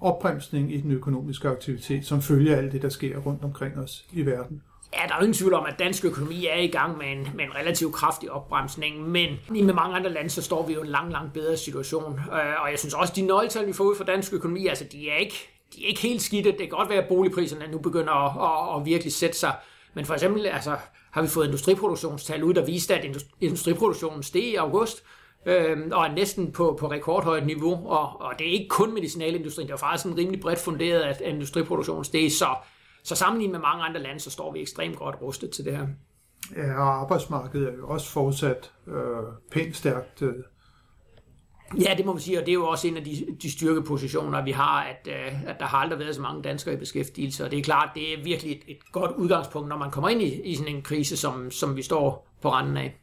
opbremsning 0.00 0.74
i 0.74 0.80
den 0.80 0.90
økonomiske 0.90 1.48
aktivitet, 1.48 2.06
som 2.06 2.22
følger 2.22 2.56
alt 2.56 2.72
det, 2.72 2.82
der 2.82 2.88
sker 2.88 3.18
rundt 3.18 3.44
omkring 3.44 3.78
os 3.78 4.04
i 4.12 4.26
verden. 4.26 4.62
Ja, 4.94 5.06
der 5.08 5.14
er 5.14 5.20
ingen 5.20 5.34
tvivl 5.34 5.54
om, 5.54 5.66
at 5.66 5.74
dansk 5.78 6.04
økonomi 6.04 6.46
er 6.46 6.56
i 6.56 6.66
gang 6.66 6.98
med 6.98 7.06
en, 7.06 7.28
med 7.34 7.44
en 7.44 7.54
relativt 7.54 7.94
kraftig 7.94 8.30
opbremsning, 8.30 9.08
men 9.08 9.28
med 9.50 9.74
mange 9.74 9.96
andre 9.96 10.10
lande, 10.10 10.30
så 10.30 10.42
står 10.42 10.66
vi 10.66 10.72
jo 10.72 10.82
i 10.82 10.84
en 10.84 10.90
lang, 10.90 11.12
lang 11.12 11.32
bedre 11.32 11.56
situation. 11.56 12.12
Øh, 12.12 12.62
og 12.62 12.70
jeg 12.70 12.78
synes 12.78 12.94
også, 12.94 13.12
de 13.16 13.22
nøgletal, 13.22 13.66
vi 13.66 13.72
får 13.72 13.84
ud 13.84 13.96
fra 13.96 14.04
dansk 14.04 14.32
økonomi, 14.32 14.66
altså 14.66 14.84
de 14.92 15.10
er 15.10 15.16
ikke, 15.16 15.48
de 15.76 15.84
er 15.84 15.88
ikke 15.88 16.00
helt 16.00 16.22
skidte. 16.22 16.50
Det 16.50 16.58
kan 16.58 16.68
godt 16.68 16.88
være, 16.88 17.02
at 17.02 17.08
boligpriserne 17.08 17.70
nu 17.70 17.78
begynder 17.78 18.12
at, 18.12 18.76
at, 18.76 18.80
at 18.80 18.86
virkelig 18.86 19.12
sætte 19.12 19.38
sig. 19.38 19.54
Men 19.94 20.04
for 20.04 20.14
eksempel 20.14 20.46
altså, 20.46 20.76
har 21.10 21.22
vi 21.22 21.28
fået 21.28 21.46
industriproduktionstal 21.46 22.44
ud, 22.44 22.54
der 22.54 22.64
viste, 22.64 22.94
at 22.94 23.24
industriproduktionen 23.40 24.22
steg 24.22 24.42
i 24.42 24.54
august, 24.54 25.04
øh, 25.46 25.78
og 25.92 26.06
er 26.06 26.12
næsten 26.14 26.52
på, 26.52 26.76
på 26.80 26.90
rekordhøjt 26.90 27.46
niveau. 27.46 27.88
Og, 27.88 28.20
og 28.20 28.32
det 28.38 28.48
er 28.48 28.52
ikke 28.52 28.68
kun 28.68 28.94
medicinalindustrien, 28.94 29.68
det 29.68 29.74
er 29.74 29.78
faktisk 29.78 30.02
sådan 30.02 30.18
rimelig 30.18 30.40
bredt 30.40 30.58
funderet, 30.58 31.00
at 31.00 31.20
industriproduktionen 31.20 32.04
steg. 32.04 32.32
Så 32.32 32.46
Så 33.02 33.14
sammenlignet 33.14 33.52
med 33.52 33.60
mange 33.60 33.84
andre 33.84 34.00
lande, 34.02 34.20
så 34.20 34.30
står 34.30 34.52
vi 34.52 34.60
ekstremt 34.60 34.96
godt 34.96 35.16
rustet 35.22 35.50
til 35.50 35.64
det 35.64 35.76
her. 35.76 35.86
Ja, 36.56 36.74
og 36.74 37.00
arbejdsmarkedet 37.00 37.68
er 37.68 37.76
jo 37.76 37.88
også 37.88 38.10
fortsat 38.10 38.72
øh, 38.86 38.94
pænt 39.50 39.76
stærkt. 39.76 40.22
Øh. 40.22 40.34
Ja, 41.80 41.94
det 41.96 42.06
må 42.06 42.12
man 42.12 42.20
sige, 42.20 42.38
og 42.38 42.46
det 42.46 42.52
er 42.52 42.54
jo 42.54 42.66
også 42.66 42.88
en 42.88 42.96
af 42.96 43.04
de, 43.04 43.26
de 43.42 43.52
styrkepositioner, 43.52 44.44
vi 44.44 44.50
har, 44.50 44.82
at, 44.82 45.08
øh, 45.08 45.48
at 45.48 45.56
der 45.60 45.66
har 45.66 45.78
aldrig 45.78 45.98
været 45.98 46.14
så 46.14 46.22
mange 46.22 46.42
danskere 46.42 46.74
i 46.74 46.78
beskæftigelse, 46.78 47.44
og 47.44 47.50
det 47.50 47.58
er 47.58 47.62
klart, 47.62 47.90
det 47.94 48.12
er 48.12 48.24
virkelig 48.24 48.52
et, 48.52 48.62
et 48.68 48.92
godt 48.92 49.10
udgangspunkt, 49.10 49.68
når 49.68 49.78
man 49.78 49.90
kommer 49.90 50.08
ind 50.08 50.22
i, 50.22 50.42
i 50.42 50.54
sådan 50.54 50.74
en 50.74 50.82
krise, 50.82 51.16
som, 51.16 51.50
som 51.50 51.76
vi 51.76 51.82
står 51.82 52.28
på 52.42 52.52
randen 52.52 52.76
af. 52.76 53.00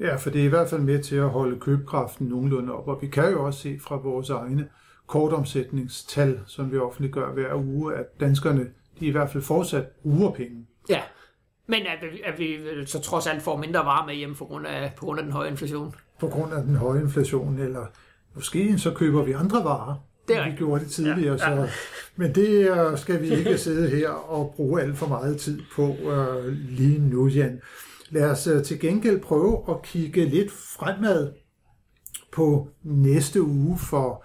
Ja, 0.00 0.16
for 0.16 0.30
det 0.30 0.40
er 0.40 0.44
i 0.44 0.48
hvert 0.48 0.68
fald 0.68 0.80
med 0.80 1.02
til 1.02 1.16
at 1.16 1.28
holde 1.28 1.60
købekraften 1.60 2.26
nogenlunde 2.26 2.72
op, 2.72 2.88
og 2.88 2.98
vi 3.02 3.06
kan 3.06 3.30
jo 3.30 3.44
også 3.44 3.60
se 3.60 3.78
fra 3.80 3.96
vores 3.96 4.30
egne 4.30 4.68
kortomsætningstal, 5.06 6.40
som 6.46 6.72
vi 6.72 6.78
offentliggør 6.78 7.32
hver 7.32 7.54
uge, 7.54 7.94
at 7.94 8.20
danskerne 8.20 8.66
de 9.00 9.06
i 9.06 9.10
hvert 9.10 9.30
fald 9.30 9.42
fortsat 9.42 9.86
bruger 10.02 10.30
penge. 10.30 10.66
Ja, 10.88 11.00
men 11.66 11.82
at 11.86 11.98
vi, 12.12 12.20
at 12.24 12.38
vi 12.38 12.58
så 12.86 13.00
trods 13.00 13.26
alt 13.26 13.42
får 13.42 13.56
mindre 13.56 13.80
varer 13.80 14.06
med 14.06 14.14
hjem 14.14 14.34
på 14.34 14.44
grund 14.44 14.66
af, 14.66 14.92
på 14.96 15.04
grund 15.04 15.18
af 15.18 15.24
den 15.24 15.32
høje 15.32 15.50
inflation. 15.50 15.94
På 16.20 16.28
grund 16.28 16.52
af 16.52 16.62
den 16.62 16.76
høje 16.76 17.00
inflation, 17.00 17.58
eller 17.58 17.86
måske 18.34 18.78
så 18.78 18.90
køber 18.94 19.22
vi 19.22 19.32
andre 19.32 19.64
varer. 19.64 19.94
Det 20.28 20.36
er 20.36 20.50
vi 20.50 20.56
gjorde 20.56 20.84
det 20.84 20.90
tidligere. 20.90 21.38
Ja, 21.42 21.50
ja. 21.50 21.66
Så, 21.66 21.72
men 22.16 22.34
det 22.34 22.70
øh, 22.70 22.98
skal 22.98 23.22
vi 23.22 23.28
ikke 23.34 23.58
sidde 23.66 23.90
her 23.90 24.08
og 24.08 24.52
bruge 24.56 24.82
alt 24.82 24.96
for 24.96 25.06
meget 25.06 25.38
tid 25.38 25.62
på 25.74 25.82
uh, 25.82 26.46
lige 26.48 26.98
nu, 26.98 27.26
Jan. 27.26 27.60
Lad 28.14 28.30
os 28.30 28.46
uh, 28.46 28.62
til 28.62 28.80
gengæld 28.80 29.20
prøve 29.20 29.64
at 29.68 29.82
kigge 29.82 30.24
lidt 30.24 30.52
fremad 30.52 31.32
på 32.32 32.68
næste 32.82 33.42
uge, 33.42 33.78
for 33.78 34.24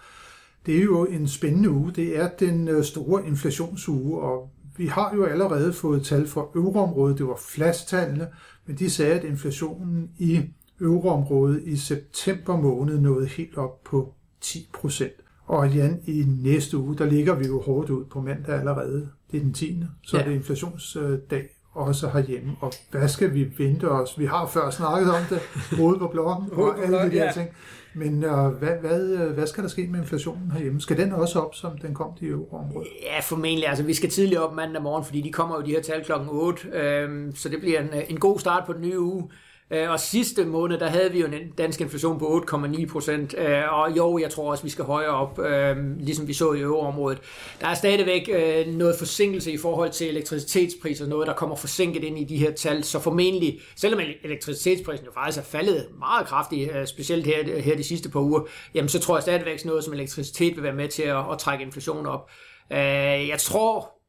det 0.65 0.77
er 0.77 0.84
jo 0.84 1.05
en 1.05 1.27
spændende 1.27 1.69
uge. 1.69 1.91
Det 1.91 2.17
er 2.17 2.29
den 2.39 2.84
store 2.84 3.27
inflationsuge, 3.27 4.22
og 4.22 4.50
vi 4.77 4.88
har 4.88 5.15
jo 5.15 5.25
allerede 5.25 5.74
fået 5.74 6.05
tal 6.05 6.27
for 6.27 6.51
euroområdet, 6.55 7.17
det 7.17 7.27
var 7.27 7.39
flasttallene, 7.48 8.27
men 8.65 8.77
de 8.77 8.89
sagde, 8.89 9.13
at 9.13 9.24
inflationen 9.24 10.10
i 10.17 10.41
euroområdet 10.81 11.63
i 11.65 11.77
september 11.77 12.58
måned 12.58 13.00
nåede 13.00 13.27
helt 13.27 13.58
op 13.58 13.84
på 13.84 14.13
10 14.41 14.69
procent. 14.74 15.13
Og 15.46 15.69
Jan, 15.69 16.01
i 16.05 16.24
næste 16.27 16.77
uge, 16.77 16.98
der 16.98 17.05
ligger 17.05 17.36
vi 17.36 17.48
jo 17.48 17.62
hårdt 17.62 17.89
ud 17.89 18.05
på 18.05 18.22
mandag 18.22 18.60
allerede. 18.60 19.10
Det 19.31 19.38
er 19.38 19.41
den 19.41 19.53
10. 19.53 19.84
Så 20.03 20.17
ja. 20.17 20.24
det 20.24 20.31
er 20.31 20.36
inflationsdag 20.36 21.50
også 21.73 22.09
herhjemme. 22.09 22.51
Og 22.61 22.73
hvad 22.91 23.07
skal 23.07 23.33
vi 23.33 23.47
vente 23.57 23.89
os? 23.91 24.19
Vi 24.19 24.25
har 24.25 24.47
før 24.47 24.69
snakket 24.69 25.11
om 25.11 25.21
det, 25.29 25.39
hovedet 25.77 25.99
på 25.99 26.07
blokken 26.07 26.49
og 26.51 26.83
alle 26.83 26.97
de 26.97 27.11
der 27.11 27.25
ja. 27.25 27.31
ting. 27.31 27.49
Men 27.93 28.23
øh, 28.23 28.47
hvad, 28.47 28.69
hvad, 28.81 29.01
øh, 29.01 29.33
hvad 29.33 29.47
skal 29.47 29.63
der 29.63 29.69
ske 29.69 29.88
med 29.88 29.99
inflationen 29.99 30.51
herhjemme? 30.51 30.81
Skal 30.81 30.97
den 30.97 31.11
også 31.11 31.39
op, 31.39 31.55
som 31.55 31.77
den 31.77 31.93
kom 31.93 32.11
til 32.19 32.27
euroområdet? 32.29 32.88
Ja, 33.03 33.19
formentlig. 33.19 33.67
Altså, 33.67 33.83
vi 33.83 33.93
skal 33.93 34.09
tidligt 34.09 34.39
op 34.39 34.55
mandag 34.55 34.81
morgen, 34.81 35.05
fordi 35.05 35.21
de 35.21 35.31
kommer 35.31 35.55
jo 35.55 35.61
de 35.61 35.71
her 35.71 35.81
tal 35.81 36.05
klokken 36.05 36.29
8. 36.31 36.67
Øh, 36.67 37.33
så 37.35 37.49
det 37.49 37.59
bliver 37.59 37.79
en, 37.79 37.89
en 38.09 38.19
god 38.19 38.39
start 38.39 38.63
på 38.65 38.73
den 38.73 38.81
nye 38.81 38.99
uge. 38.99 39.29
Øh, 39.71 39.89
og 39.89 39.99
sidste 39.99 40.45
måned, 40.45 40.77
der 40.77 40.88
havde 40.88 41.11
vi 41.11 41.19
jo 41.19 41.25
en 41.25 41.33
dansk 41.57 41.81
inflation 41.81 42.19
på 42.19 42.45
8,9 42.51 42.85
procent. 42.91 43.35
Øh, 43.38 43.73
og 43.73 43.97
jo, 43.97 44.17
jeg 44.17 44.31
tror 44.31 44.51
også, 44.51 44.63
vi 44.63 44.69
skal 44.69 44.85
højere 44.85 45.11
op, 45.11 45.39
øh, 45.39 45.97
ligesom 45.99 46.27
vi 46.27 46.33
så 46.33 46.53
i 46.53 46.59
øvreområdet. 46.59 47.21
Der 47.61 47.67
er 47.67 47.73
stadigvæk 47.73 48.29
noget 48.67 48.95
forsinkelse 48.99 49.51
i 49.51 49.57
forhold 49.57 49.91
til 49.91 50.09
elektricitetspriser, 50.09 51.07
noget, 51.07 51.27
der 51.27 51.33
kommer 51.33 51.55
forsinket 51.55 52.03
ind 52.03 52.19
i 52.19 52.23
de 52.23 52.38
her 52.38 52.51
tal. 52.51 52.83
Så 52.83 52.99
formentlig, 52.99 53.59
selvom 53.75 53.99
elektricitetsprisen 54.23 55.05
jo 55.05 55.11
faktisk 55.13 55.39
er 55.39 55.43
faldet 55.43 55.88
meget 55.99 56.27
kraftigt, 56.27 56.89
specielt 56.89 57.25
her, 57.25 57.61
her 57.61 57.75
de 57.75 57.83
sidste 57.83 58.09
par 58.09 58.19
uger, 58.19 58.41
jamen 58.73 58.89
så 58.89 58.99
tror 58.99 59.15
jeg 59.15 59.21
stadigvæk 59.21 59.65
noget 59.65 59.83
som 59.83 59.93
elektricitet 59.93 60.55
vil 60.55 60.63
være 60.63 60.73
med 60.73 60.88
til 60.88 61.03
at, 61.03 61.31
at 61.31 61.38
trække 61.39 61.65
inflationen 61.65 62.05
op. 62.05 62.29
Jeg 62.69 63.39
tror 63.39 63.99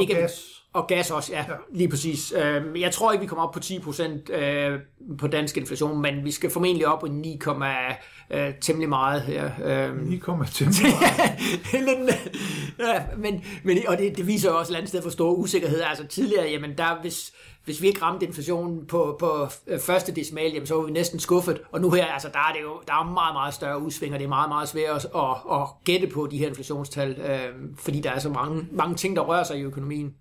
ikke, 0.00 0.14
og 0.14 0.20
gas. 0.20 0.55
Og 0.76 0.86
gas 0.86 1.10
også, 1.10 1.32
ja, 1.32 1.38
ja. 1.38 1.54
lige 1.72 1.88
præcis. 1.88 2.32
Øhm, 2.36 2.76
jeg 2.76 2.92
tror 2.92 3.12
ikke, 3.12 3.20
vi 3.20 3.26
kommer 3.26 3.44
op 3.44 3.52
på 3.52 3.58
10% 3.58 4.32
øh, 4.32 4.80
på 5.18 5.26
dansk 5.26 5.56
inflation, 5.56 6.02
men 6.02 6.24
vi 6.24 6.30
skal 6.30 6.50
formentlig 6.50 6.86
op 6.86 7.00
på 7.00 7.06
9, 7.06 7.40
øh, 8.30 8.54
temmelig 8.60 8.88
meget 8.88 9.22
her. 9.22 9.50
9, 9.94 10.20
temmelig 10.52 10.88
meget? 11.00 12.18
ja, 12.94 13.02
men, 13.16 13.44
men, 13.64 13.78
og 13.88 13.98
det, 13.98 14.16
det 14.16 14.26
viser 14.26 14.50
jo 14.50 14.58
også 14.58 14.72
et 14.72 14.76
andet 14.76 14.88
sted 14.88 15.02
for 15.02 15.10
store 15.10 15.36
usikkerhed. 15.36 15.80
Altså 15.80 16.06
tidligere, 16.06 16.46
jamen 16.50 16.78
der, 16.78 17.00
hvis, 17.00 17.32
hvis 17.64 17.82
vi 17.82 17.86
ikke 17.86 18.02
ramte 18.02 18.26
inflationen 18.26 18.86
på, 18.86 19.16
på 19.18 19.48
øh, 19.66 19.80
første 19.80 20.14
decimal, 20.14 20.52
jamen, 20.52 20.66
så 20.66 20.74
var 20.74 20.82
vi 20.82 20.92
næsten 20.92 21.20
skuffet. 21.20 21.60
Og 21.72 21.80
nu 21.80 21.90
her, 21.90 22.06
altså, 22.06 22.28
der 22.32 22.38
er 22.38 22.52
det 22.52 22.62
jo 22.62 22.80
der 22.86 22.92
er 22.92 23.04
meget, 23.04 23.34
meget 23.34 23.54
større 23.54 23.82
udsving, 23.82 24.12
og 24.14 24.18
det 24.18 24.24
er 24.24 24.28
meget, 24.28 24.48
meget 24.48 24.68
svært 24.68 24.90
at, 24.96 25.06
at, 25.14 25.36
at 25.52 25.68
gætte 25.84 26.06
på 26.06 26.28
de 26.30 26.38
her 26.38 26.48
inflationstal, 26.48 27.10
øh, 27.20 27.70
fordi 27.78 28.00
der 28.00 28.10
er 28.10 28.18
så 28.18 28.28
mange, 28.28 28.66
mange 28.72 28.94
ting, 28.94 29.16
der 29.16 29.22
rører 29.22 29.44
sig 29.44 29.58
i 29.58 29.62
økonomien. 29.62 30.14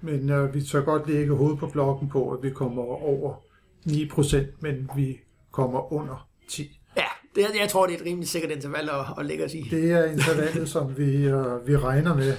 Men 0.00 0.30
øh, 0.30 0.54
vi 0.54 0.62
tør 0.62 0.80
godt 0.80 1.08
lægge 1.08 1.34
hovedet 1.34 1.58
på 1.58 1.66
blokken 1.66 2.08
på, 2.08 2.30
at 2.30 2.42
vi 2.42 2.50
kommer 2.50 2.82
over 2.82 3.34
9%, 3.88 4.36
men 4.60 4.90
vi 4.96 5.18
kommer 5.52 5.92
under 5.92 6.28
10. 6.48 6.80
Ja, 6.96 7.04
det, 7.34 7.42
jeg 7.60 7.68
tror, 7.68 7.86
det 7.86 7.94
er 7.94 7.98
et 7.98 8.06
rimelig 8.06 8.28
sikkert 8.28 8.50
interval 8.50 8.88
at, 8.88 9.06
at 9.18 9.26
lægge 9.26 9.44
os 9.44 9.54
i. 9.54 9.68
Det 9.70 9.92
er 9.92 10.04
intervallet, 10.04 10.68
som 10.68 10.98
vi, 10.98 11.26
øh, 11.26 11.66
vi 11.66 11.76
regner 11.76 12.14
med, 12.14 12.36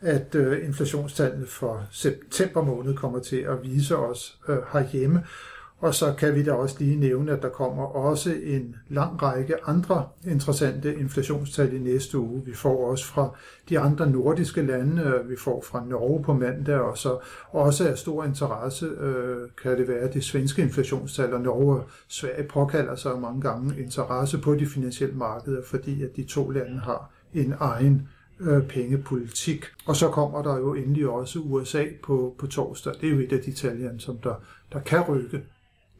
at 0.00 0.34
øh, 0.34 0.66
inflationstallene 0.66 1.46
for 1.46 1.86
september 1.90 2.62
måned 2.62 2.96
kommer 2.96 3.18
til 3.18 3.36
at 3.36 3.62
vise 3.62 3.96
os 3.96 4.38
øh, 4.48 4.56
herhjemme. 4.72 5.24
Og 5.82 5.94
så 5.94 6.14
kan 6.18 6.34
vi 6.34 6.42
da 6.42 6.52
også 6.52 6.76
lige 6.78 6.96
nævne, 6.96 7.32
at 7.32 7.42
der 7.42 7.48
kommer 7.48 7.82
også 7.82 8.34
en 8.42 8.76
lang 8.88 9.22
række 9.22 9.54
andre 9.64 10.08
interessante 10.26 10.94
inflationstal 10.94 11.72
i 11.72 11.78
næste 11.78 12.18
uge. 12.18 12.42
Vi 12.44 12.54
får 12.54 12.90
også 12.90 13.04
fra 13.04 13.36
de 13.68 13.78
andre 13.78 14.10
nordiske 14.10 14.62
lande, 14.62 15.02
øh, 15.02 15.30
vi 15.30 15.36
får 15.36 15.64
fra 15.66 15.84
Norge 15.88 16.22
på 16.22 16.32
mandag, 16.32 16.80
og 16.80 16.98
så 16.98 17.18
også 17.50 17.88
af 17.88 17.98
stor 17.98 18.24
interesse 18.24 18.86
øh, 18.86 19.48
kan 19.62 19.78
det 19.78 19.88
være 19.88 20.12
det 20.12 20.24
svenske 20.24 20.62
inflationstal, 20.62 21.34
og 21.34 21.40
Norge 21.40 21.76
og 21.76 21.84
Sverige 22.08 22.48
påkalder 22.48 22.94
sig 22.94 23.18
mange 23.20 23.40
gange 23.40 23.80
interesse 23.80 24.38
på 24.38 24.54
de 24.54 24.66
finansielle 24.66 25.16
markeder, 25.16 25.62
fordi 25.64 26.02
at 26.02 26.16
de 26.16 26.24
to 26.24 26.50
lande 26.50 26.78
har 26.78 27.10
en 27.34 27.54
egen 27.60 28.08
øh, 28.40 28.68
pengepolitik. 28.68 29.64
Og 29.86 29.96
så 29.96 30.08
kommer 30.08 30.42
der 30.42 30.58
jo 30.58 30.74
endelig 30.74 31.08
også 31.08 31.38
USA 31.38 31.84
på, 32.02 32.34
på 32.38 32.46
torsdag. 32.46 32.92
Det 33.00 33.08
er 33.08 33.12
jo 33.12 33.20
et 33.20 33.32
af 33.32 33.40
de 33.40 33.52
tal, 33.52 33.94
som 33.98 34.18
der, 34.18 34.34
der 34.72 34.80
kan 34.80 35.00
rykke 35.00 35.42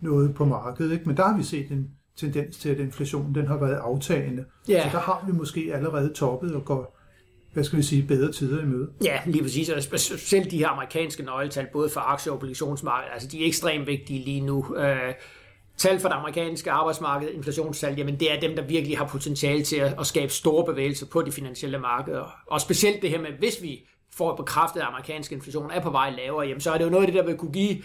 noget 0.02 0.34
på 0.34 0.44
markedet. 0.44 0.92
Ikke? 0.92 1.04
Men 1.06 1.16
der 1.16 1.24
har 1.24 1.36
vi 1.36 1.42
set 1.42 1.70
en 1.70 1.90
tendens 2.16 2.56
til, 2.56 2.68
at 2.68 2.78
inflationen 2.78 3.34
den 3.34 3.46
har 3.46 3.56
været 3.56 3.74
aftagende. 3.74 4.44
Ja. 4.68 4.82
Så 4.82 4.96
der 4.96 5.02
har 5.02 5.24
vi 5.26 5.32
måske 5.32 5.70
allerede 5.74 6.12
toppet 6.12 6.54
og 6.54 6.64
går 6.64 6.98
hvad 7.52 7.64
skal 7.64 7.78
vi 7.78 7.82
sige, 7.82 8.02
bedre 8.02 8.32
tider 8.32 8.62
i 8.62 8.64
møde. 8.64 8.88
Ja, 9.04 9.20
lige 9.26 9.42
præcis. 9.42 9.68
Og 9.68 9.82
specielt 9.82 10.50
de 10.50 10.58
her 10.58 10.68
amerikanske 10.68 11.22
nøgletal, 11.22 11.66
både 11.72 11.88
for 11.88 12.00
aktie- 12.00 12.32
og 12.32 12.36
obligationsmarkedet, 12.36 13.12
altså 13.12 13.28
de 13.28 13.42
er 13.42 13.46
ekstremt 13.46 13.86
vigtige 13.86 14.24
lige 14.24 14.40
nu. 14.40 14.76
Øh, 14.76 15.14
tal 15.76 16.00
for 16.00 16.08
det 16.08 16.16
amerikanske 16.16 16.70
arbejdsmarked, 16.70 17.28
inflationstal, 17.30 17.94
jamen 17.96 18.20
det 18.20 18.32
er 18.32 18.40
dem, 18.40 18.56
der 18.56 18.62
virkelig 18.62 18.98
har 18.98 19.06
potentiale 19.06 19.62
til 19.62 19.76
at, 19.76 19.94
at 20.00 20.06
skabe 20.06 20.32
store 20.32 20.64
bevægelser 20.64 21.06
på 21.06 21.22
de 21.22 21.32
finansielle 21.32 21.78
markeder. 21.78 22.34
Og 22.46 22.60
specielt 22.60 23.02
det 23.02 23.10
her 23.10 23.20
med, 23.20 23.30
hvis 23.38 23.62
vi 23.62 23.88
får 24.14 24.36
bekræftet, 24.36 24.80
at 24.80 24.86
amerikansk 24.86 25.32
inflation 25.32 25.70
er 25.70 25.80
på 25.80 25.90
vej 25.90 26.10
lavere, 26.10 26.46
jamen 26.46 26.60
så 26.60 26.72
er 26.72 26.78
det 26.78 26.84
jo 26.84 26.90
noget 26.90 27.06
af 27.06 27.12
det, 27.12 27.20
der 27.20 27.26
vil 27.26 27.36
kunne 27.36 27.52
give 27.52 27.82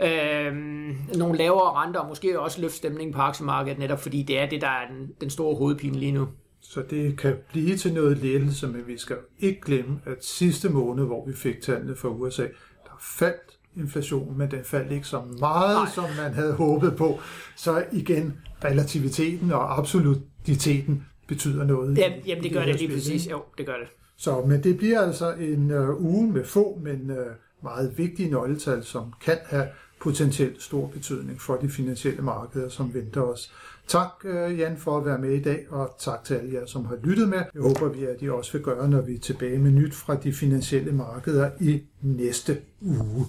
øh, 0.00 0.52
nogle 1.18 1.38
lavere 1.38 1.82
renter, 1.82 2.00
og 2.00 2.08
måske 2.08 2.40
også 2.40 2.60
løfte 2.60 2.76
stemningen 2.76 3.14
på 3.14 3.20
aktiemarkedet, 3.20 3.78
netop 3.78 4.00
fordi 4.00 4.22
det 4.22 4.38
er 4.38 4.48
det, 4.48 4.60
der 4.60 4.68
er 4.68 4.88
den, 4.90 5.12
den 5.20 5.30
store 5.30 5.56
hovedpine 5.56 5.98
lige 5.98 6.12
nu. 6.12 6.28
Så 6.60 6.82
det 6.90 7.18
kan 7.18 7.36
blive 7.48 7.76
til 7.76 7.92
noget 7.94 8.18
lettelse, 8.18 8.66
men 8.66 8.86
vi 8.86 8.98
skal 8.98 9.16
ikke 9.38 9.60
glemme, 9.60 10.00
at 10.06 10.24
sidste 10.24 10.68
måned, 10.68 11.04
hvor 11.04 11.26
vi 11.26 11.32
fik 11.32 11.60
tallene 11.60 11.96
fra 11.96 12.08
USA, 12.08 12.42
der 12.84 12.98
faldt 13.00 13.58
inflationen, 13.76 14.38
men 14.38 14.50
den 14.50 14.64
faldt 14.64 14.92
ikke 14.92 15.06
så 15.06 15.22
meget, 15.40 15.76
Nej. 15.76 15.90
som 15.94 16.04
man 16.24 16.34
havde 16.34 16.52
håbet 16.52 16.96
på. 16.96 17.20
Så 17.56 17.84
igen, 17.92 18.40
relativiteten 18.64 19.52
og 19.52 19.78
absolutiteten 19.78 21.06
betyder 21.28 21.64
noget. 21.64 21.98
Ja, 21.98 22.12
jamen 22.26 22.44
det 22.44 22.52
gør 22.52 22.64
det 22.64 22.80
lige 22.80 22.92
præcis. 22.94 23.30
Jo, 23.30 23.42
det 23.58 23.66
gør 23.66 23.76
det. 23.76 23.88
Så, 24.16 24.40
men 24.40 24.62
det 24.62 24.76
bliver 24.78 25.00
altså 25.00 25.32
en 25.32 25.70
uh, 25.70 26.04
uge 26.04 26.32
med 26.32 26.44
få, 26.44 26.78
men 26.82 27.10
uh, 27.10 27.16
meget 27.62 27.98
vigtige 27.98 28.30
nøgletal, 28.30 28.84
som 28.84 29.12
kan 29.24 29.38
have 29.46 29.66
potentielt 30.00 30.62
stor 30.62 30.86
betydning 30.86 31.40
for 31.40 31.56
de 31.56 31.68
finansielle 31.68 32.22
markeder, 32.22 32.68
som 32.68 32.94
venter 32.94 33.20
os. 33.20 33.52
Tak, 33.86 34.10
øh, 34.24 34.58
Jan, 34.58 34.76
for 34.76 34.98
at 34.98 35.06
være 35.06 35.18
med 35.18 35.30
i 35.30 35.42
dag, 35.42 35.66
og 35.70 35.96
tak 35.98 36.24
til 36.24 36.34
alle 36.34 36.54
jer, 36.54 36.66
som 36.66 36.84
har 36.84 36.96
lyttet 37.02 37.28
med. 37.28 37.38
Jeg 37.54 37.62
håber, 37.62 37.88
vi 37.88 38.04
at 38.04 38.16
I 38.22 38.28
også 38.28 38.52
vil 38.52 38.62
gøre, 38.62 38.88
når 38.88 39.00
vi 39.00 39.14
er 39.14 39.20
tilbage 39.20 39.58
med 39.58 39.70
nyt 39.70 39.94
fra 39.94 40.14
de 40.14 40.32
finansielle 40.32 40.92
markeder 40.92 41.50
i 41.60 41.82
næste 42.02 42.56
uge. 42.80 43.26